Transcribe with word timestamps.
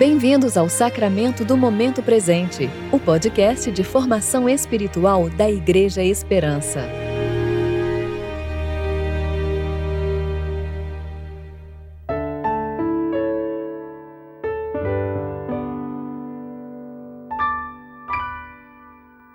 Bem-vindos 0.00 0.56
ao 0.56 0.66
Sacramento 0.66 1.44
do 1.44 1.58
Momento 1.58 2.02
Presente, 2.02 2.70
o 2.90 2.98
podcast 2.98 3.70
de 3.70 3.84
formação 3.84 4.48
espiritual 4.48 5.28
da 5.28 5.50
Igreja 5.50 6.02
Esperança. 6.02 6.88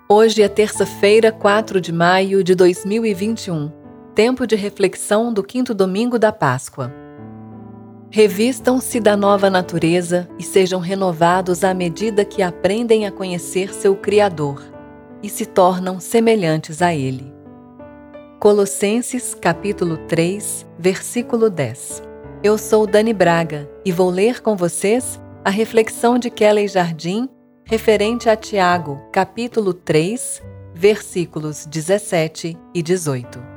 Hoje 0.08 0.42
é 0.42 0.48
terça-feira, 0.48 1.30
4 1.30 1.80
de 1.80 1.92
maio 1.92 2.42
de 2.42 2.56
2021, 2.56 3.70
tempo 4.16 4.44
de 4.44 4.56
reflexão 4.56 5.32
do 5.32 5.44
quinto 5.44 5.72
domingo 5.72 6.18
da 6.18 6.32
Páscoa. 6.32 7.05
Revistam-se 8.16 8.98
da 8.98 9.14
nova 9.14 9.50
natureza 9.50 10.26
e 10.38 10.42
sejam 10.42 10.80
renovados 10.80 11.62
à 11.62 11.74
medida 11.74 12.24
que 12.24 12.40
aprendem 12.40 13.06
a 13.06 13.12
conhecer 13.12 13.74
seu 13.74 13.94
Criador 13.94 14.64
e 15.22 15.28
se 15.28 15.44
tornam 15.44 16.00
semelhantes 16.00 16.80
a 16.80 16.94
Ele. 16.94 17.30
Colossenses 18.40 19.34
capítulo 19.34 19.98
3, 20.08 20.66
versículo 20.78 21.50
10. 21.50 22.02
Eu 22.42 22.56
sou 22.56 22.86
Dani 22.86 23.12
Braga 23.12 23.68
e 23.84 23.92
vou 23.92 24.08
ler 24.08 24.40
com 24.40 24.56
vocês 24.56 25.20
a 25.44 25.50
reflexão 25.50 26.18
de 26.18 26.30
Kelly 26.30 26.68
Jardim 26.68 27.28
referente 27.66 28.30
a 28.30 28.34
Tiago, 28.34 28.98
capítulo 29.12 29.74
3, 29.74 30.40
versículos 30.74 31.66
17 31.66 32.56
e 32.74 32.82
18. 32.82 33.55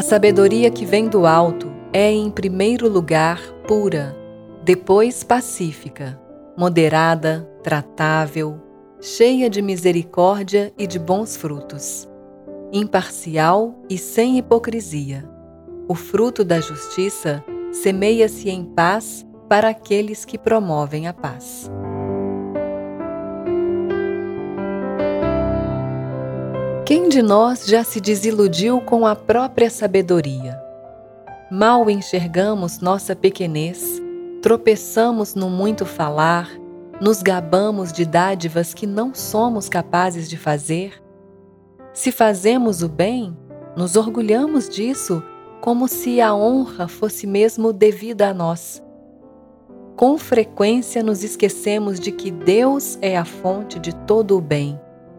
A 0.00 0.02
sabedoria 0.02 0.70
que 0.70 0.86
vem 0.86 1.08
do 1.08 1.26
alto 1.26 1.70
é, 1.92 2.10
em 2.10 2.30
primeiro 2.30 2.88
lugar, 2.88 3.38
pura, 3.68 4.16
depois 4.64 5.22
pacífica, 5.22 6.18
moderada, 6.56 7.46
tratável, 7.62 8.58
cheia 8.98 9.50
de 9.50 9.60
misericórdia 9.60 10.72
e 10.78 10.86
de 10.86 10.98
bons 10.98 11.36
frutos, 11.36 12.08
imparcial 12.72 13.78
e 13.90 13.98
sem 13.98 14.38
hipocrisia. 14.38 15.28
O 15.86 15.94
fruto 15.94 16.44
da 16.44 16.60
justiça 16.60 17.44
semeia-se 17.70 18.48
em 18.48 18.64
paz 18.64 19.26
para 19.50 19.68
aqueles 19.68 20.24
que 20.24 20.38
promovem 20.38 21.08
a 21.08 21.12
paz. 21.12 21.70
Quem 26.90 27.08
de 27.08 27.22
nós 27.22 27.66
já 27.66 27.84
se 27.84 28.00
desiludiu 28.00 28.80
com 28.80 29.06
a 29.06 29.14
própria 29.14 29.70
sabedoria? 29.70 30.60
Mal 31.48 31.88
enxergamos 31.88 32.80
nossa 32.80 33.14
pequenez, 33.14 34.02
tropeçamos 34.42 35.36
no 35.36 35.48
muito 35.48 35.86
falar, 35.86 36.50
nos 37.00 37.22
gabamos 37.22 37.92
de 37.92 38.04
dádivas 38.04 38.74
que 38.74 38.88
não 38.88 39.14
somos 39.14 39.68
capazes 39.68 40.28
de 40.28 40.36
fazer. 40.36 41.00
Se 41.92 42.10
fazemos 42.10 42.82
o 42.82 42.88
bem, 42.88 43.38
nos 43.76 43.94
orgulhamos 43.94 44.68
disso 44.68 45.22
como 45.60 45.86
se 45.86 46.20
a 46.20 46.34
honra 46.34 46.88
fosse 46.88 47.24
mesmo 47.24 47.72
devida 47.72 48.30
a 48.30 48.34
nós. 48.34 48.82
Com 49.94 50.18
frequência 50.18 51.04
nos 51.04 51.22
esquecemos 51.22 52.00
de 52.00 52.10
que 52.10 52.32
Deus 52.32 52.98
é 53.00 53.16
a 53.16 53.24
fonte 53.24 53.78
de 53.78 53.94
todo 53.94 54.36
o 54.36 54.40
bem 54.40 54.76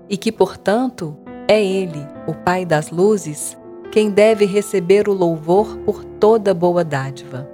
e 0.09 0.17
que, 0.17 0.33
portanto, 0.33 1.15
é 1.51 1.61
Ele, 1.61 2.07
o 2.25 2.33
Pai 2.33 2.63
das 2.63 2.91
luzes, 2.91 3.57
quem 3.91 4.09
deve 4.09 4.45
receber 4.45 5.09
o 5.09 5.13
louvor 5.13 5.77
por 5.79 6.01
toda 6.01 6.53
boa 6.53 6.81
dádiva. 6.81 7.45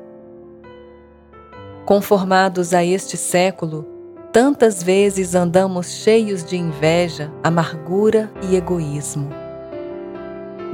Conformados 1.84 2.76
a 2.76 2.86
este 2.86 3.18
século, 3.18 3.88
tantas 4.32 4.84
vezes 4.84 5.34
andamos 5.34 5.88
cheios 5.88 6.44
de 6.44 6.56
inveja, 6.56 7.32
amargura 7.44 8.30
e 8.44 8.56
egoísmo. 8.56 9.30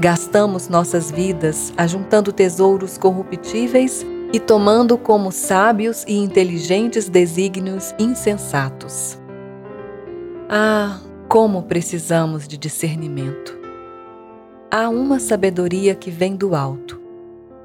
Gastamos 0.01 0.67
nossas 0.67 1.09
vidas 1.09 1.71
ajuntando 1.77 2.33
tesouros 2.33 2.97
corruptíveis 2.97 4.05
e 4.33 4.39
tomando 4.39 4.97
como 4.97 5.31
sábios 5.31 6.03
e 6.05 6.17
inteligentes 6.17 7.07
desígnios 7.07 7.95
insensatos. 7.97 9.17
Ah, 10.49 10.99
como 11.33 11.63
precisamos 11.63 12.47
de 12.47 12.59
discernimento! 12.59 13.57
Há 14.69 14.87
uma 14.87 15.19
sabedoria 15.19 15.95
que 15.95 16.11
vem 16.11 16.35
do 16.35 16.53
alto, 16.53 17.01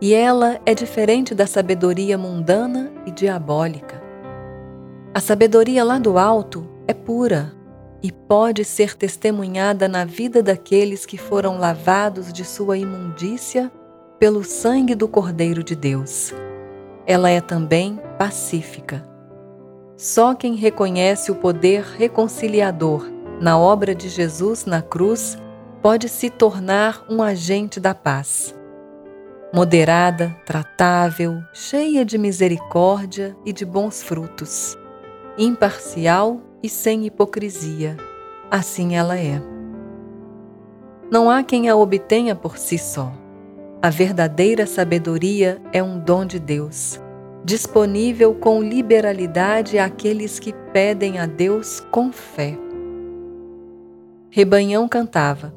e 0.01 0.15
ela 0.15 0.59
é 0.65 0.75
diferente 0.75 1.35
da 1.35 1.47
sabedoria 1.47 2.17
mundana 2.17 2.91
e 3.05 3.11
diabólica. 3.11 4.03
A 5.13 5.21
sabedoria 5.21 5.85
lá 5.85 5.99
do 5.99 6.17
alto 6.17 6.67
é 6.87 6.95
pura 6.95 7.53
e 8.03 8.11
pode 8.11 8.65
ser 8.65 8.97
testemunhada 8.97 9.87
na 9.87 10.07
vida 10.07 10.43
daqueles 10.43 11.05
que 11.05 11.19
foram 11.19 11.59
lavados 11.59 12.33
de 12.33 12.47
sua 12.47 12.79
imundícia 12.79 13.71
pelo 14.19 14.45
sangue 14.45 14.95
do 14.95 15.07
Cordeiro 15.07 15.63
de 15.63 15.77
Deus. 15.77 16.33
Ela 17.07 17.29
é 17.29 17.43
também 17.43 18.01
pacífica. 18.17 19.07
Só 19.95 20.35
quem 20.35 20.55
reconhece 20.55 21.31
o 21.31 21.35
poder 21.35 21.83
reconciliador 21.83 23.18
na 23.41 23.59
obra 23.59 23.95
de 23.95 24.09
Jesus 24.09 24.65
na 24.65 24.83
cruz, 24.83 25.39
pode 25.81 26.09
se 26.09 26.29
tornar 26.29 27.05
um 27.09 27.23
agente 27.23 27.79
da 27.79 27.95
paz. 27.95 28.55
Moderada, 29.55 30.37
tratável, 30.45 31.41
cheia 31.55 32.05
de 32.05 32.19
misericórdia 32.19 33.37
e 33.47 33.53
de 33.53 33.65
bons 33.65 34.03
frutos, 34.03 34.77
imparcial 35.39 36.41
e 36.63 36.69
sem 36.69 37.07
hipocrisia, 37.07 37.97
assim 38.51 38.97
ela 38.97 39.17
é. 39.17 39.41
Não 41.11 41.31
há 41.31 41.43
quem 41.43 41.69
a 41.69 41.77
obtenha 41.77 42.35
por 42.35 42.59
si 42.59 42.77
só. 42.77 43.11
A 43.81 43.89
verdadeira 43.89 44.67
sabedoria 44.67 45.63
é 45.73 45.83
um 45.83 45.99
dom 45.99 46.27
de 46.27 46.39
Deus, 46.39 47.01
disponível 47.45 48.35
com 48.35 48.63
liberalidade 48.63 49.79
àqueles 49.79 50.39
que 50.39 50.53
pedem 50.73 51.19
a 51.19 51.25
Deus 51.25 51.81
com 51.91 52.13
fé. 52.13 52.68
Rebanhão 54.31 54.87
cantava: 54.87 55.55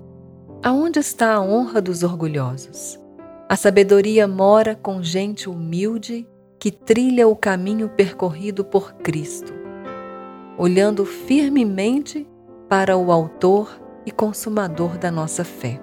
Aonde 0.64 1.00
está 1.00 1.34
a 1.34 1.42
honra 1.42 1.82
dos 1.82 2.04
orgulhosos? 2.04 3.00
A 3.50 3.56
sabedoria 3.58 4.28
mora 4.28 4.76
com 4.76 5.04
gente 5.04 5.50
humilde 5.50 6.26
que 6.58 6.72
trilha 6.72 7.28
o 7.28 7.36
caminho 7.36 7.90
percorrido 7.90 8.64
por 8.64 8.94
Cristo, 8.94 9.52
olhando 10.58 11.06
firmemente 11.06 12.26
para 12.70 12.96
o 12.96 13.12
Autor 13.12 13.78
e 14.06 14.12
Consumador 14.12 14.98
da 14.98 15.12
nossa 15.12 15.44
fé. 15.44 15.82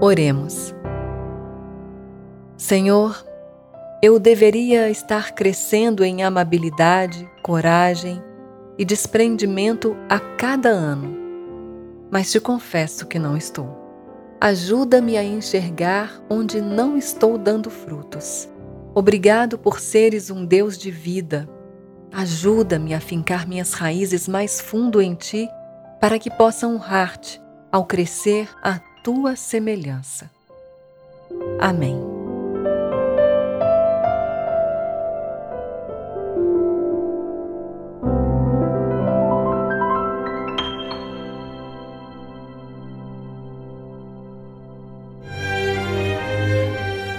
Oremos. 0.00 0.74
Senhor, 2.56 3.24
eu 4.00 4.18
deveria 4.18 4.88
estar 4.90 5.32
crescendo 5.32 6.04
em 6.04 6.22
amabilidade, 6.22 7.28
coragem 7.42 8.22
e 8.78 8.84
desprendimento 8.84 9.96
a 10.08 10.20
cada 10.20 10.68
ano, 10.68 11.16
mas 12.10 12.30
te 12.30 12.38
confesso 12.38 13.06
que 13.06 13.18
não 13.18 13.36
estou. 13.36 13.76
Ajuda-me 14.40 15.16
a 15.16 15.24
enxergar 15.24 16.22
onde 16.30 16.60
não 16.60 16.96
estou 16.96 17.36
dando 17.36 17.70
frutos. 17.70 18.48
Obrigado 18.94 19.58
por 19.58 19.80
seres 19.80 20.30
um 20.30 20.44
Deus 20.44 20.78
de 20.78 20.92
vida. 20.92 21.48
Ajuda-me 22.12 22.94
a 22.94 23.00
fincar 23.00 23.48
minhas 23.48 23.72
raízes 23.72 24.28
mais 24.28 24.60
fundo 24.60 25.02
em 25.02 25.14
ti, 25.14 25.48
para 26.00 26.18
que 26.20 26.30
possa 26.30 26.68
honrar-te 26.68 27.40
ao 27.72 27.84
crescer 27.84 28.48
à 28.62 28.78
tua 29.02 29.34
semelhança. 29.34 30.30
Amém. 31.58 32.17